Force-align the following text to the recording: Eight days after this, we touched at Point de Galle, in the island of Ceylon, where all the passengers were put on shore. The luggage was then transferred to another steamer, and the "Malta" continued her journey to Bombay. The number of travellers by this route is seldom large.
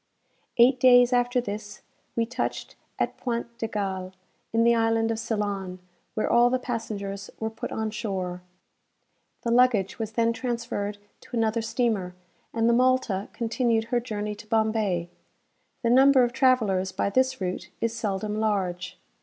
Eight 0.57 0.79
days 0.79 1.13
after 1.13 1.39
this, 1.39 1.83
we 2.15 2.25
touched 2.25 2.75
at 2.97 3.17
Point 3.17 3.55
de 3.59 3.67
Galle, 3.67 4.13
in 4.51 4.63
the 4.63 4.73
island 4.73 5.11
of 5.11 5.19
Ceylon, 5.19 5.77
where 6.15 6.27
all 6.27 6.49
the 6.49 6.57
passengers 6.57 7.29
were 7.39 7.51
put 7.51 7.71
on 7.71 7.91
shore. 7.91 8.41
The 9.43 9.51
luggage 9.51 9.99
was 9.99 10.13
then 10.13 10.33
transferred 10.33 10.97
to 11.19 11.37
another 11.37 11.61
steamer, 11.61 12.15
and 12.51 12.67
the 12.67 12.73
"Malta" 12.73 13.27
continued 13.31 13.89
her 13.93 13.99
journey 13.99 14.33
to 14.33 14.47
Bombay. 14.47 15.11
The 15.83 15.91
number 15.91 16.23
of 16.23 16.33
travellers 16.33 16.91
by 16.91 17.11
this 17.11 17.39
route 17.39 17.69
is 17.79 17.95
seldom 17.95 18.39
large. 18.39 18.99